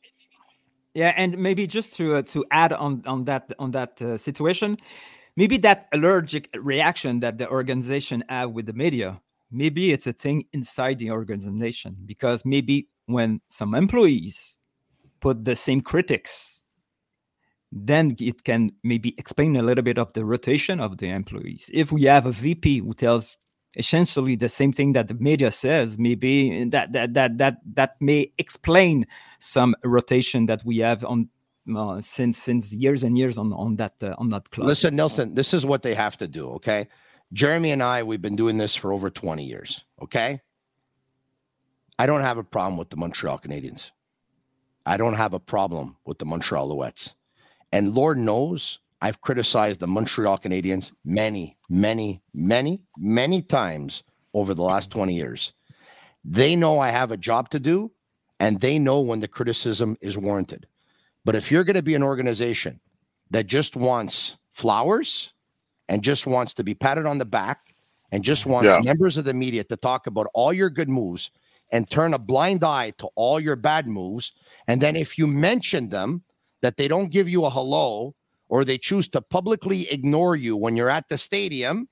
[0.94, 4.78] yeah and maybe just to uh, to add on on that on that uh, situation
[5.36, 10.44] maybe that allergic reaction that the organization have with the media maybe it's a thing
[10.54, 14.58] inside the organization because maybe when some employees
[15.20, 16.62] put the same critics
[17.72, 21.90] then it can maybe explain a little bit of the rotation of the employees if
[21.92, 23.36] we have a vp who tells
[23.76, 28.32] essentially the same thing that the media says maybe that that that that that may
[28.38, 29.04] explain
[29.38, 31.28] some rotation that we have on
[31.74, 35.34] uh, since since years and years on on that uh, on that club Listen, Nelson,
[35.34, 36.48] this is what they have to do.
[36.50, 36.88] Okay.
[37.32, 39.84] Jeremy and I, we've been doing this for over 20 years.
[40.00, 40.40] Okay.
[41.98, 43.90] I don't have a problem with the Montreal Canadiens.
[44.84, 47.14] I don't have a problem with the Montreal Alouettes.
[47.72, 54.02] And Lord knows I've criticized the Montreal Canadiens many, many, many, many times
[54.34, 55.52] over the last 20 years.
[56.24, 57.90] They know I have a job to do
[58.40, 60.66] and they know when the criticism is warranted.
[61.24, 62.80] But if you're going to be an organization
[63.30, 65.32] that just wants flowers
[65.88, 67.74] and just wants to be patted on the back
[68.12, 68.78] and just wants Yeah.
[68.80, 71.30] members of the media to talk about all your good moves
[71.72, 74.32] and turn a blind eye to all your bad moves.
[74.68, 76.22] And then if you mention them,
[76.62, 78.14] that they don't give you a hello
[78.48, 81.88] or they choose to publicly ignore you when you're at the stadium,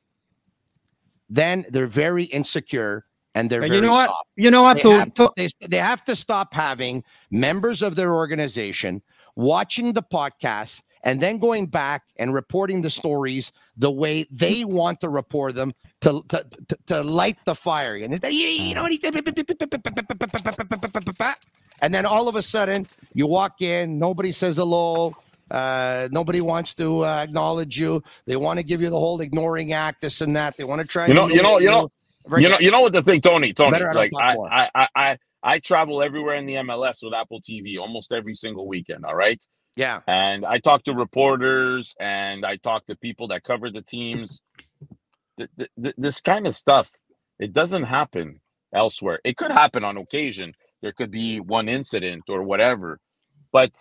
[1.29, 4.09] then they're very insecure and they're very you know what?
[4.09, 4.29] soft.
[4.37, 7.97] You know what they to, have, to- they, they have to stop having members of
[7.97, 9.03] their organization
[9.37, 15.01] watching the podcast and then going back and reporting the stories the way they want
[15.03, 17.97] to report them to, to, to, to light the fire.
[17.97, 19.15] And it's, you, you know what he did?
[21.83, 25.15] And then all of a sudden, you walk in, nobody says hello.
[25.51, 28.03] Uh, nobody wants to uh, acknowledge you.
[28.27, 30.57] They want to give you the whole ignoring act, this and that.
[30.57, 31.07] They want to try.
[31.07, 31.91] You know, you know, you know,
[32.29, 34.35] Forget you know, you know what the thing, Tony, Tony, Better like I.
[34.35, 38.67] I, I, I, I travel everywhere in the MLS with Apple TV almost every single
[38.67, 39.05] weekend.
[39.05, 39.45] All right.
[39.77, 40.03] Yeah.
[40.07, 44.43] And I talk to reporters and I talk to people that cover the teams.
[45.39, 46.91] Th- th- th- this kind of stuff,
[47.41, 48.41] it doesn't happen
[48.75, 49.21] elsewhere.
[49.25, 50.55] It could happen on occasion.
[50.83, 53.01] There could be one incident or whatever,
[53.53, 53.73] but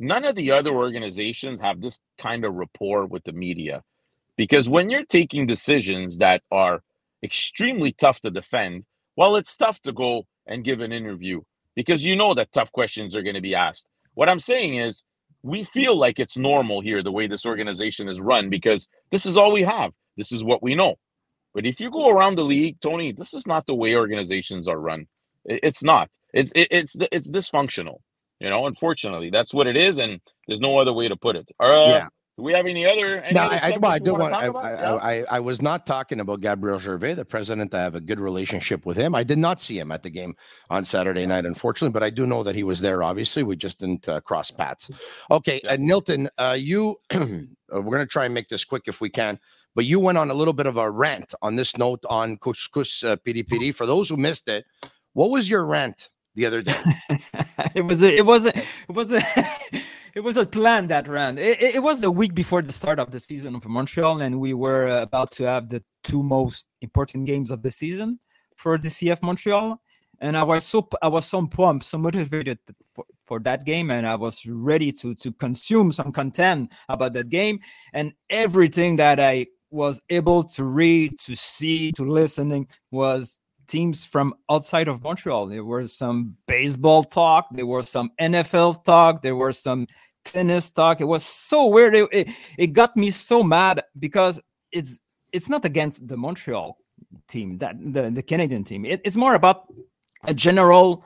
[0.00, 3.82] none of the other organizations have this kind of rapport with the media.
[4.36, 6.82] Because when you're taking decisions that are
[7.22, 11.42] extremely tough to defend, well, it's tough to go and give an interview
[11.76, 13.88] because you know that tough questions are going to be asked.
[14.14, 15.04] What I'm saying is,
[15.46, 19.36] we feel like it's normal here the way this organization is run because this is
[19.36, 19.92] all we have.
[20.16, 20.96] This is what we know.
[21.54, 24.78] But if you go around the league, Tony, this is not the way organizations are
[24.78, 25.06] run.
[25.44, 26.10] It's not.
[26.34, 27.98] It's it's it's dysfunctional.
[28.40, 31.48] You know, unfortunately, that's what it is, and there's no other way to put it.
[31.58, 32.08] Uh, Yeah.
[32.36, 33.22] Do we have any other?
[33.22, 34.34] Any No, other I, I, well, I do wanna want.
[34.34, 34.64] I, about?
[34.64, 35.24] I, Yeah?
[35.30, 37.72] I, I was not talking about Gabriel Gervais, the president.
[37.74, 39.14] I have a good relationship with him.
[39.14, 40.34] I did not see him at the game
[40.68, 43.02] on Saturday night, unfortunately, but I do know that he was there.
[43.02, 44.90] Obviously, we just didn't uh, cross paths.
[45.30, 46.96] Okay, uh, Nilton, uh, you.
[47.14, 47.16] uh,
[47.70, 49.38] we're going to try and make this quick if we can.
[49.74, 53.02] But you went on a little bit of a rant on this note on Couscous
[53.02, 53.72] uh, Piri Piri.
[53.72, 54.66] For those who missed it,
[55.14, 56.76] what was your rant the other day?
[57.74, 58.56] it was a, it wasn't.
[58.56, 59.22] it was a
[60.16, 61.36] it was a plan that ran.
[61.36, 64.54] It, it- was a week before the start of the season of Montreal, and we
[64.54, 68.18] were uh, about to have the two most important games of the season
[68.56, 69.78] for the CF Montreal.
[70.20, 72.58] And I was so I was so pumped, so motivated
[72.94, 77.28] for, for that game, and I was ready to to consume some content about that
[77.28, 77.60] game.
[77.92, 84.34] And everything that I was able to read, to see, to listening was teams from
[84.50, 85.46] outside of Montreal.
[85.46, 89.86] There was some baseball talk, there was some NFL talk, there was some
[90.24, 91.00] tennis talk.
[91.00, 91.94] It was so weird.
[91.94, 94.40] It, it, it got me so mad because
[94.72, 95.00] it's
[95.32, 96.78] it's not against the Montreal
[97.28, 98.84] team, that the, the Canadian team.
[98.84, 99.66] It, it's more about
[100.24, 101.04] a general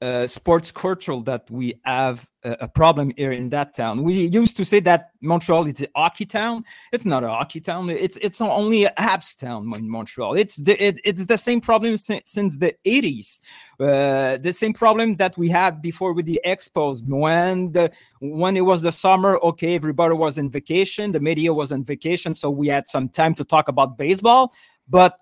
[0.00, 4.02] uh, sports culture that we have a, problem here in that town.
[4.02, 6.64] We used to say that Montreal is a hockey town.
[6.92, 7.88] It's not a hockey town.
[7.90, 10.34] It's it's only a Habs town in Montreal.
[10.34, 13.40] It's the it, it's the same problem since, since the 80s.
[13.78, 17.02] Uh, the same problem that we had before with the Expos.
[17.06, 21.12] When the when it was the summer, okay, everybody was in vacation.
[21.12, 24.52] The media was on vacation, so we had some time to talk about baseball.
[24.88, 25.16] But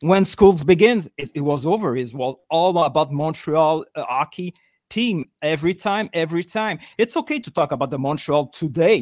[0.00, 1.96] when schools begins, it, it was over.
[1.96, 4.54] It was all about Montreal uh, hockey
[4.92, 5.16] team
[5.54, 6.76] every time, every time.
[7.02, 8.98] It's okay to talk about the Montreal today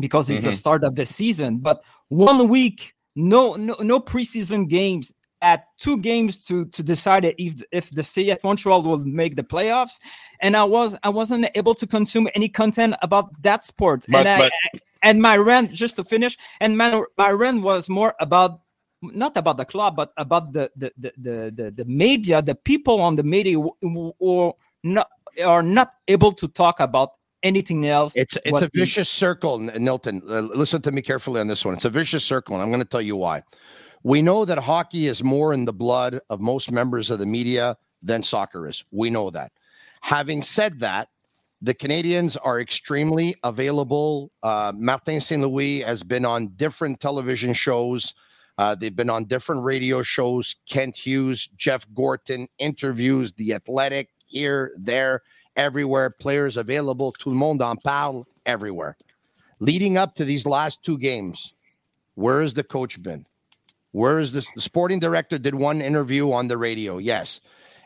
[0.00, 0.62] because it's the Mhm.
[0.64, 1.76] start of the season, but
[2.08, 2.78] one week,
[3.16, 5.12] no, no, no preseason games.
[5.52, 9.96] At two games to to decide if if the CF Montreal will make the playoffs,
[10.44, 14.00] and I was I wasn't able to consume any content about that sport.
[14.08, 14.52] But- and I, but-
[15.06, 18.50] and my rant just to finish, and my my rant was more about
[19.02, 22.96] not about the club, but about the the the the, the, the media, the people
[23.06, 25.08] on the media who not
[25.42, 27.10] are not able to talk about
[27.42, 28.16] anything else.
[28.16, 30.22] It's it's a vicious circle, Nilton.
[30.28, 31.74] Uh, listen to me carefully on this one.
[31.74, 33.42] It's a vicious circle, and I'm going to tell you why.
[34.02, 37.76] We know that hockey is more in the blood of most members of the media
[38.02, 38.84] than soccer is.
[38.90, 39.52] We know that.
[40.02, 41.08] Having said that,
[41.62, 44.30] the Canadiens are extremely available.
[44.42, 45.40] Uh, Martin St.
[45.40, 48.12] Louis has been on different television shows.
[48.58, 50.54] Uh, they've been on different radio shows.
[50.68, 55.22] Kent Hughes, Jeff Gorton interviews, The Athletic, here, there,
[55.56, 56.10] everywhere.
[56.10, 57.12] Players available.
[57.12, 58.96] Tout le monde en parle everywhere.
[59.60, 61.54] Leading up to these last two games,
[62.16, 63.24] where has the coach been?
[63.92, 64.46] Where is this?
[64.56, 66.98] The sporting director did one interview on the radio.
[66.98, 67.40] Yes.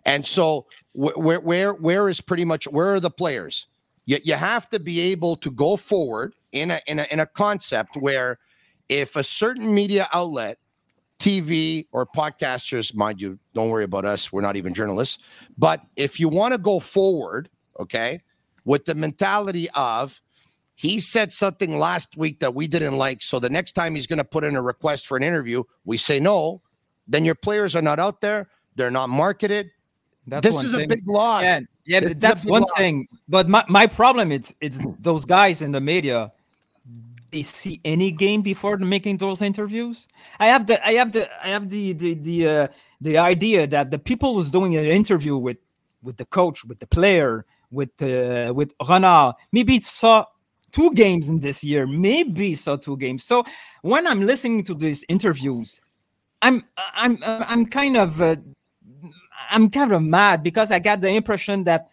[0.06, 3.66] And so wh- where where where is pretty much where are the players?
[4.06, 7.26] You, you have to be able to go forward in a in a in a
[7.26, 8.38] concept where
[8.88, 10.58] if a certain media outlet,
[11.18, 15.18] TV or podcasters, mind you, don't worry about us, we're not even journalists,
[15.57, 17.48] but if you want to go forward,
[17.81, 18.20] okay,
[18.64, 20.20] with the mentality of
[20.74, 24.18] he said something last week that we didn't like, so the next time he's going
[24.18, 26.62] to put in a request for an interview, we say no,
[27.09, 29.70] then your players are not out there, they're not marketed.
[30.28, 31.42] That's this is a big loss.
[31.42, 32.70] Yeah, yeah, This is but a that's one loss.
[32.76, 33.09] thing.
[33.28, 36.31] But my, my problem is it's those guys in the media.
[37.30, 40.08] They see any game before making those interviews.
[40.40, 42.68] I have the I have the I have the the the uh,
[43.00, 45.58] the idea that the people who's doing an interview with
[46.02, 50.24] with the coach, with the player, with uh, with Renard, maybe saw
[50.70, 53.24] two games in this year, maybe saw two games.
[53.24, 53.44] So
[53.82, 55.80] when I'm listening to these interviews,
[56.42, 56.64] I'm
[56.94, 58.36] I'm I'm kind of uh,
[59.50, 61.88] I'm kind of mad because I got the impression that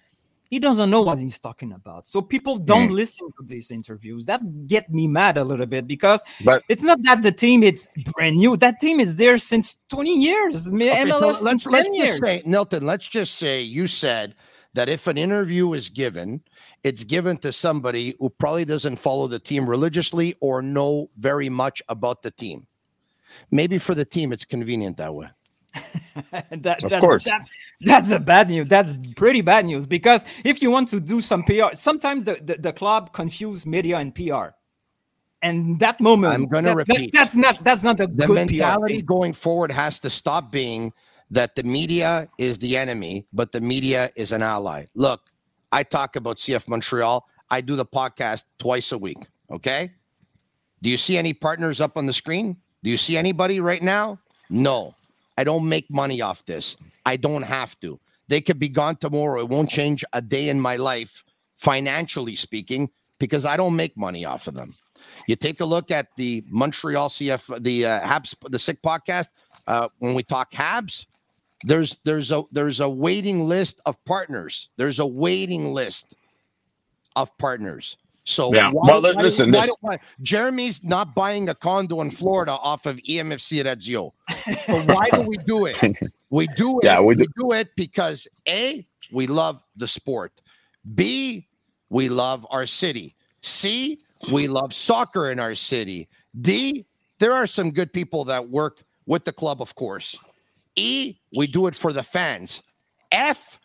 [0.50, 2.06] he doesn't know what he's talking about.
[2.08, 2.94] So people don't Mm.
[2.94, 4.26] listen to these interviews.
[4.26, 7.90] That get me mad a little bit because But it's not that the team is
[8.14, 8.56] brand new.
[8.58, 10.68] That team is there since 20 years.
[10.68, 12.20] Okay, MLS let's since let's 10 just years.
[12.20, 12.84] say, Nilton.
[12.84, 14.36] Let's just say you said
[14.74, 16.42] that if an interview is given,
[16.84, 21.82] it's given to somebody who probably doesn't follow the team religiously or know very much
[21.90, 22.68] about the team.
[23.52, 25.28] Maybe for the team, it's convenient that way.
[26.52, 27.24] that, Of that- course.
[27.24, 27.48] that's
[27.82, 28.68] that's a bad news.
[28.68, 32.56] That's pretty bad news because if you want to do some PR, sometimes the, the,
[32.56, 34.48] the club confuse media and PR.
[35.42, 37.14] And that moment, I'm that's, that- repeat.
[37.14, 39.06] that's not that's not a The good mentality PR.
[39.06, 40.94] going forward has to stop being
[41.32, 44.86] that the media is the enemy, but the media is an ally.
[44.96, 45.22] Look,
[45.72, 47.28] I talk about CF Montreal.
[47.50, 49.18] I do the podcast twice a week.
[49.52, 49.92] Okay.
[50.82, 52.58] Do you see any partners up on the screen?
[52.84, 54.20] Do you see anybody right now?
[54.50, 54.96] No.
[55.38, 56.78] I don't make money off this.
[57.06, 58.00] I don't have to.
[58.28, 59.42] They could be gone tomorrow.
[59.42, 61.24] It won't change a day in my life,
[61.58, 64.76] financially speaking, because I don't make money off of them.
[65.28, 69.30] You take a look at the Montreal CF, the uh, Habs, the Sick podcast.
[69.68, 71.06] Uh, when we talk Habs,
[71.64, 74.70] there's there's a there's a waiting list of partners.
[74.78, 76.16] There's a waiting list
[77.16, 77.98] of partners.
[78.26, 78.70] So Yeah.
[78.72, 82.86] why- Well, why listen, why this- why- Jeremy's not buying a condo in Florida off
[82.88, 84.14] of EMFC Radio.
[84.66, 85.78] So why do we do it?
[86.32, 86.86] We do it.
[86.86, 90.34] Yeah, we we do- do it because a we love the sport.
[90.96, 91.48] B
[91.90, 93.16] we love our city.
[93.42, 94.00] C
[94.32, 96.10] we love soccer in our city.
[96.42, 96.84] D
[97.20, 100.18] there are some good people that work with the club, of course.
[100.76, 102.64] E we do it for the fans.
[103.12, 103.60] F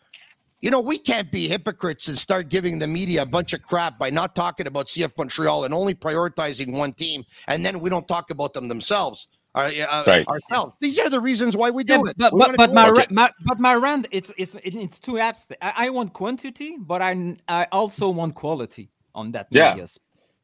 [0.61, 3.97] you know, we can't be hypocrites and start giving the media a bunch of crap
[3.97, 8.07] by not talking about CF Montreal and only prioritizing one team, and then we don't
[8.07, 9.27] talk about them themselves.
[9.55, 10.25] uh, uh, Right.
[10.27, 10.75] Ourselves.
[10.79, 12.17] These are the reasons why we do Yeah, it.
[12.17, 12.91] but but, but my, it.
[12.97, 15.61] ra- my but my rant it's it's it's too abstract.
[15.63, 19.47] I, I want quantity, but I I also want quality on that.
[19.51, 19.71] Yeah.
[19.71, 19.87] media.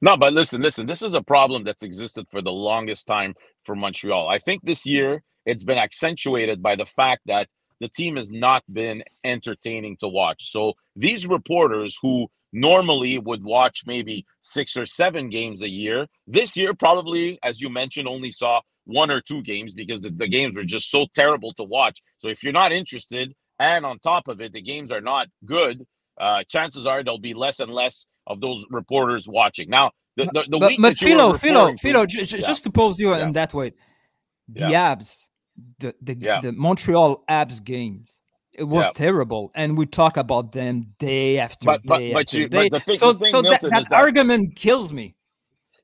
[0.01, 0.85] No, but listen, listen.
[0.87, 4.27] This is a problem that's existed for the longest time for Montreal.
[4.27, 7.47] I think this year it's been accentuated by the fact that
[7.79, 10.49] the team has not been entertaining to watch.
[10.51, 16.55] So these reporters who normally would watch maybe six or seven games a year, this
[16.57, 20.55] year probably, as you mentioned, only saw one or two games because the, the games
[20.55, 22.01] were just so terrible to watch.
[22.19, 25.85] So if you're not interested, and on top of it, the games are not good,
[26.19, 29.69] uh, chances are there'll be less and less of those reporters watching.
[29.69, 32.47] Now, the, the, the but week but you Philo, Philo, to- Philo, ju- ju- Yeah.
[32.47, 33.23] just to pose you Yeah.
[33.23, 33.71] in that way,
[34.47, 34.95] the Yeah.
[34.95, 35.26] Habs,
[35.79, 36.39] the the, Yeah.
[36.41, 38.19] the Montreal Habs games,
[38.53, 38.91] it was Yeah.
[38.93, 42.71] terrible, and we talk about them day after But- but- day but after you- but
[42.71, 42.79] day.
[42.79, 45.15] thing- so thing, so that, Nilton, that argument kills me.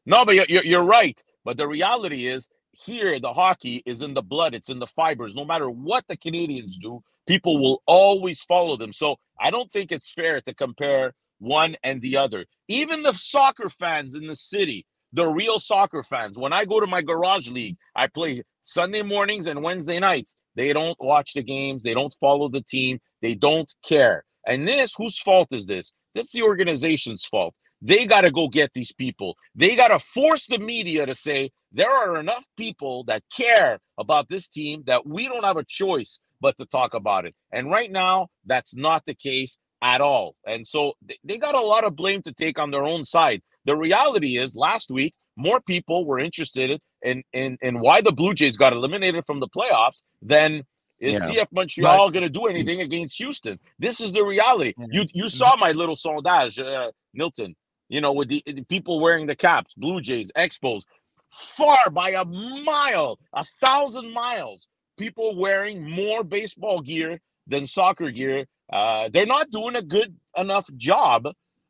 [0.06, 1.22] No, but you're, you're right.
[1.46, 5.36] But the reality is, here, the hockey is in the blood, it's in the fibers.
[5.36, 8.92] No matter what the Canadiens do, people will always follow them.
[8.92, 12.46] So I don't think it's fair to compare one and the other.
[12.68, 16.88] Even the soccer fans in the city, the real soccer fans, when I go to
[16.88, 20.36] my garage league, I play Sunday mornings and Wednesday nights.
[20.56, 24.26] They don't watch the games, they don't follow the team, they don't care.
[24.46, 25.94] And this, whose fault is this?
[26.14, 27.56] This is the organization's fault.
[27.82, 29.36] They got to go get these people.
[29.56, 34.30] They got to force the media to say there are enough people that care about
[34.30, 37.36] this team that we don't have a choice but to talk about it.
[37.52, 40.36] And right now, that's not the case at all.
[40.46, 43.42] And so they got a lot of blame to take on their own side.
[43.66, 48.34] The reality is, last week, more people were interested in in, in why the Blue
[48.34, 50.64] Jays got eliminated from the playoffs than
[51.00, 51.44] is Yeah.
[51.44, 53.60] CF Montreal going to do anything against Houston?
[53.80, 54.74] This is the reality.
[54.92, 57.56] You you saw my little sondage, uh, Nilton.
[57.90, 60.84] You know, with the, the people wearing the caps, Blue Jays, Expos,
[61.32, 68.46] far by a mile, a thousand miles, people wearing more baseball gear than soccer gear.
[68.72, 71.28] Uh, they're not doing a good enough job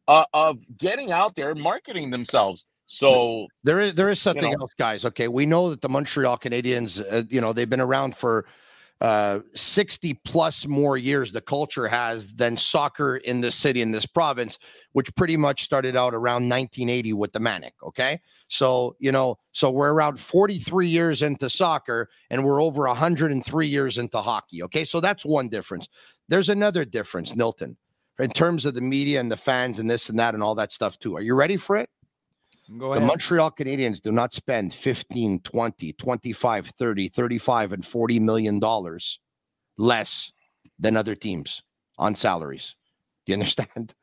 [0.08, 2.66] uh, of getting out there and marketing themselves.
[2.86, 4.62] So There is there is something know.
[4.62, 5.06] else, guys.
[5.06, 8.46] Okay, we know that the Montreal Canadiens, uh, you know, they've been around for
[9.02, 11.32] uh, sixty plus more years.
[11.32, 14.60] The culture has than soccer in this city in this province,
[14.92, 17.74] which pretty much started out around 1980 with the Manic.
[17.82, 23.68] Okay, so you know, so we're around 43 years into soccer, and we're over 103
[23.68, 24.62] years into hockey.
[24.64, 25.88] Okay, so that's one difference.
[26.30, 27.76] There's another difference, Nilton,
[28.20, 30.72] in terms of the media and the fans and this and that and all that
[30.72, 31.16] stuff too.
[31.16, 31.90] Are you ready for it?
[32.70, 33.02] The.
[33.02, 39.20] Montreal Canadiens do not spend 15, 20, 25, 30, 35, and 40 million dollars
[39.78, 40.32] less
[40.80, 41.62] than other teams
[41.98, 42.76] on salaries.
[43.26, 43.94] Do you understand?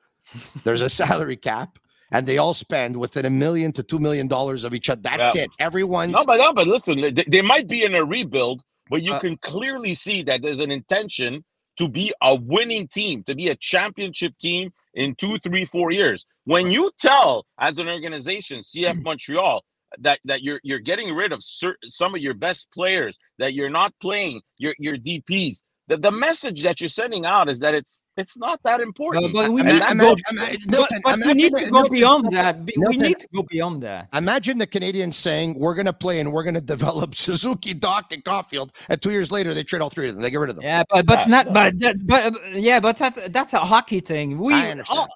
[0.65, 1.79] There's a salary cap,
[2.13, 5.01] and they all spend within a million to two million dollars of each other.
[5.03, 5.45] That's Yeah.
[5.45, 5.51] it.
[5.59, 9.13] Everyone no, but no, but listen, they, they might be in a rebuild, but you
[9.13, 11.45] Uh, can clearly see that there's an intention
[11.81, 16.27] to be a winning team, to be a championship team in two, three, four years.
[16.47, 19.65] When you tell as an organization, CF Montreal,
[20.01, 23.71] that that you're you're getting rid of certain, some of your best players, that you're
[23.71, 25.63] not playing your your DPs.
[25.91, 29.33] The, the message that you're sending out is that it's it's not that important.
[29.33, 32.31] but we need that's to go, all- but, Nilton, but we need to go beyond
[32.37, 32.65] that.
[32.65, 34.09] Be- We Nilton, need to go beyond that.
[34.15, 38.13] Imagine the Canadiens saying, We're going to play and we're going to develop Suzuki, Dach,
[38.13, 38.71] and Caulfield.
[38.89, 40.23] And two years later, they trade all three of them.
[40.23, 40.65] They get rid of them.
[40.65, 41.27] Yeah, but but Yeah.
[41.27, 44.39] not but that, but yeah, but that's that's a hockey thing.
[44.39, 44.99] We I understand.
[45.01, 45.09] all-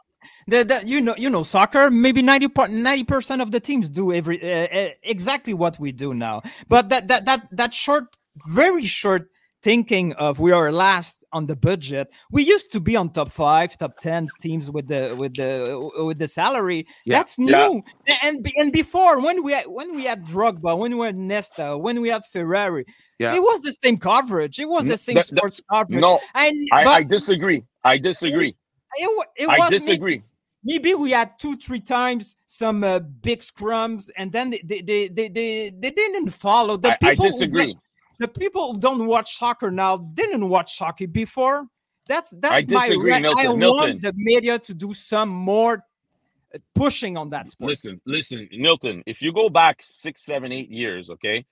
[0.48, 4.36] the, the, you know you know soccer maybe 90 percent of the teams do every
[4.42, 8.04] uh, exactly what we do now but that that that that short
[8.48, 9.30] very short
[9.64, 13.78] thinking of we are last on the budget we used to be on top 5
[13.78, 15.50] top 10 teams with the with the
[16.08, 17.16] with the salary Yeah.
[17.18, 18.14] that's new Yeah.
[18.22, 21.96] and and before when we had, when we had Drogba when we had Nesta when
[22.02, 22.84] we had Ferrari
[23.18, 23.34] Yeah.
[23.34, 26.54] it was the same coverage it was the same that- that- sports coverage no, and
[26.72, 27.60] I, I disagree.
[27.92, 28.52] I disagree.
[29.04, 30.22] it, wa- it I disagree.
[30.62, 32.98] maybe we had two three times some uh,
[33.28, 34.60] big scrums and then they
[34.90, 37.74] they, they, they, they, didn't follow the I, I people who disagree.
[38.18, 41.66] The people who don't watch soccer now didn't watch soccer before
[42.06, 43.22] that's that's I my disagree, right.
[43.22, 43.38] Nilton.
[43.38, 43.74] i Nilton.
[43.76, 45.82] want the media to do some more
[46.54, 49.02] uh, pushing on that sport Listen, listen, Nilton.
[49.06, 51.44] If you go back six, seven, eight years, okay,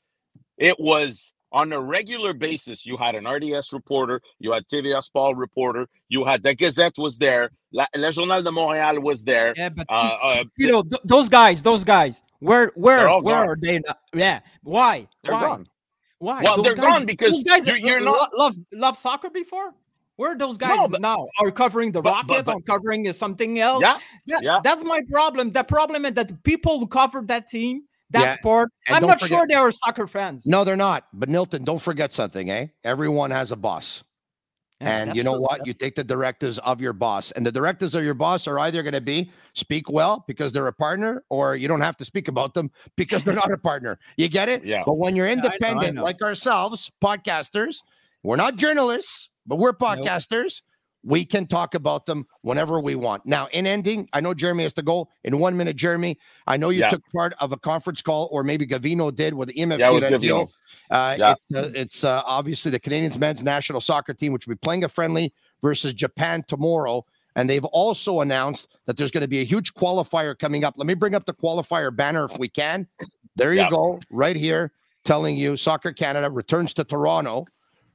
[0.58, 2.84] it was on a regular basis.
[2.86, 7.18] You had an RDS reporter, you had TVA Sport reporter, you had the Gazette was
[7.18, 9.52] there, La, Le Journal de Montréal was there.
[9.56, 13.48] yeah but Uh, uh, you know th- those guys those guys where where where gone.
[13.48, 13.94] are they now?
[14.14, 15.66] yeah why They're why gone.
[16.22, 16.40] Why?
[16.44, 19.28] Well, Those they're guys- gone because those guys you're- you're lo- not- love love soccer
[19.28, 19.74] before.
[20.14, 21.26] Where are those guys No, but- now?
[21.40, 22.44] Are covering the but- but- Rocket?
[22.46, 23.82] but- or covering something else?
[23.82, 23.98] Yeah,
[24.28, 24.60] That- yeah.
[24.62, 25.50] That's my problem.
[25.50, 29.02] The problem is that the people who covered that team, that Yeah, sport, and I'm
[29.02, 30.46] don't forget- sure they are soccer fans.
[30.46, 31.08] No, they're not.
[31.12, 32.68] But Nilton, don't forget something, eh?
[32.84, 34.04] Everyone has a boss.
[34.82, 35.66] Yeah, and you know what?
[35.66, 38.82] You take the directives of your boss, and the directives of your boss are either
[38.82, 42.28] going to be speak well because they're a partner, or you don't have to speak
[42.28, 43.98] about them because they're not a partner.
[44.16, 44.64] You get it?
[44.64, 44.82] Yeah.
[44.84, 46.02] But when you're I know, I independent, know.
[46.02, 47.78] like ourselves, podcasters,
[48.22, 50.62] we're not journalists, but we're podcasters.
[51.04, 53.26] We can talk about them whenever we want.
[53.26, 55.76] Now, in ending, I know Jeremy has to go in one minute.
[55.76, 56.90] Jeremy, I know you Yeah.
[56.90, 60.48] took part of a conference call, or maybe Gavino did with the EMFC Yeah, Radio.
[60.90, 61.32] Uh, Yeah.
[61.32, 64.84] It's, uh, it's uh, obviously the Canadians men's national soccer team, which will be playing
[64.84, 67.04] a friendly versus Japan tomorrow.
[67.34, 70.74] And they've also announced that there's going to be a huge qualifier coming up.
[70.76, 72.86] Let me bring up the qualifier banner if we can.
[73.36, 73.70] There you Yeah.
[73.70, 74.72] go, right here,
[75.04, 77.46] telling you Soccer Canada returns to Toronto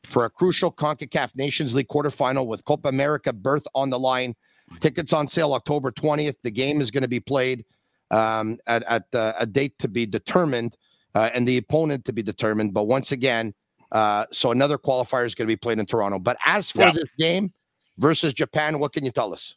[0.06, 4.36] for a crucial CONCACAF Nations League quarterfinal with Copa America berth on the line.
[4.80, 6.36] Tickets on sale October 20th.
[6.44, 7.66] The game is going to be played
[8.12, 10.78] um, at, at uh, a date to be determined
[11.16, 12.74] uh, and the opponent to be determined.
[12.74, 13.54] But once again,
[13.92, 16.20] uh, so another qualifier is going to be played in Toronto.
[16.20, 16.92] But as for Yeah.
[16.92, 17.54] this game
[17.98, 19.56] versus Japan, what can you tell us?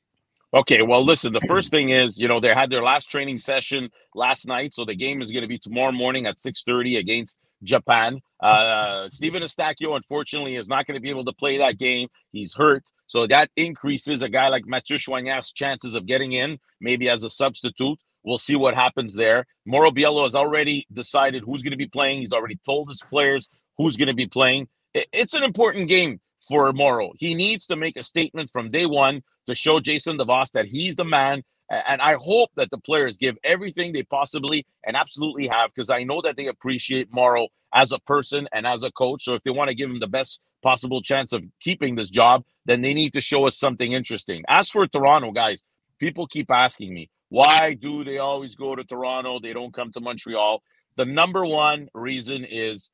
[0.52, 3.88] Okay, well, listen, the first thing is, you know, they had their last training session
[4.16, 8.20] last night, so the game is going to be tomorrow morning at 6:30 against Japan.
[8.40, 12.08] Uh Stephen Eustáquio, unfortunately, is not going to be able to play that game.
[12.32, 17.08] He's hurt, so that increases a guy like Mathieu Choinière's chances of getting in, maybe
[17.08, 17.98] as a substitute.
[18.22, 19.46] We'll see what happens there.
[19.66, 22.20] Mauro Biello has already decided who's going to be playing.
[22.20, 23.48] He's already told his players
[23.78, 24.68] who's going to be playing.
[24.94, 27.12] It's an important game for Mauro.
[27.16, 30.96] He needs to make a statement from day one to show Jason DeVos that he's
[30.96, 31.42] the man.
[31.70, 36.02] And I hope that the players give everything they possibly and absolutely have, because I
[36.02, 39.22] know that they appreciate Mauro as a person and as a coach.
[39.24, 42.44] So if they want to give him the best possible chance of keeping this job,
[42.66, 44.42] then they need to show us something interesting.
[44.48, 45.62] As for Toronto, guys,
[46.00, 49.38] people keep asking me, why do they always go to Toronto?
[49.38, 50.62] They don't come to Montreal.
[50.96, 52.90] The number one reason is,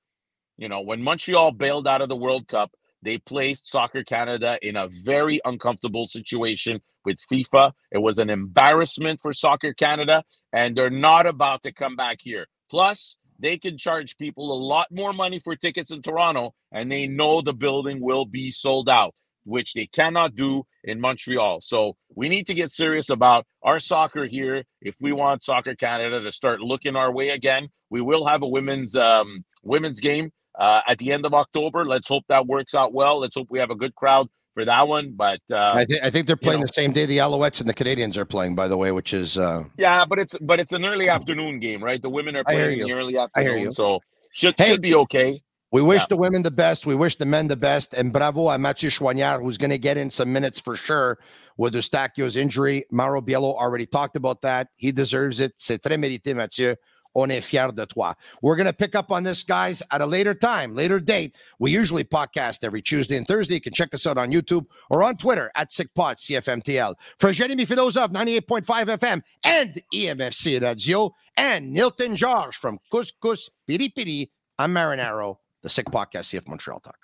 [0.58, 2.72] you know, when Montreal bailed out of the World Cup,
[3.06, 7.72] they placed Soccer Canada in a very uncomfortable situation with FIFA.
[7.92, 12.48] It was an embarrassment for Soccer Canada, and they're not about to come back here.
[12.68, 17.06] Plus, they can charge people a lot more money for tickets in Toronto, and they
[17.06, 21.60] know the building will be sold out, which they cannot do in Montreal.
[21.60, 24.64] So we need to get serious about our soccer here.
[24.80, 28.48] If we want Soccer Canada to start looking our way again, we will have a
[28.48, 31.84] women's um, women's game uh, at the end of October.
[31.84, 33.20] Let's hope that works out well.
[33.20, 35.12] Let's hope we have a good crowd for that one.
[35.16, 36.66] But uh, I, think I think they're playing know.
[36.66, 39.38] the same day the Alouettes and the Canadiens are playing, by the way, which is
[39.38, 42.00] uh, yeah, but it's but it's an early afternoon game, right?
[42.00, 42.86] The women are playing in you.
[42.86, 43.72] the early afternoon, you.
[43.72, 44.00] so
[44.32, 44.70] should Hey.
[44.72, 45.42] should be okay.
[45.72, 46.06] We wish Yeah.
[46.10, 46.86] the women the best.
[46.86, 47.92] We wish the men the best.
[47.92, 51.18] And bravo à Mathieu Choinière, who's going to get in some minutes for sure
[51.58, 52.84] with Eustáquio's injury.
[52.90, 54.68] Mauro Biello already talked about that.
[54.76, 55.54] He deserves it.
[55.58, 56.76] C'est très mérité, Mathieu.
[57.16, 58.12] On est fier de toi.
[58.42, 61.34] We're going to pick up on this, guys, at a later time, later date.
[61.58, 63.54] We usually podcast every Tuesday and Thursday.
[63.54, 66.94] You can check us out on YouTube or on Twitter at SickPod, CFMTL.
[67.18, 74.30] For Jeremy Filosa, 98.5 FM and EMFC Radio, and Nilton Jorge from Couscous Piri Piri,
[74.58, 76.98] I'm Marinaro, the Sick Podcast, CF Montreal Talk.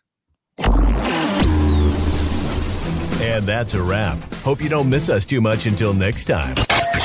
[3.23, 4.19] And that's a wrap.
[4.43, 6.55] Hope you don't miss us too much until next time.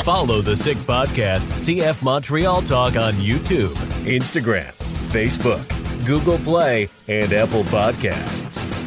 [0.08, 3.74] Follow the Sick Podcast, CF Montreal Talk on YouTube,
[4.06, 4.72] Instagram,
[5.12, 5.68] Facebook,
[6.08, 8.87] Google Play, and Apple Podcasts.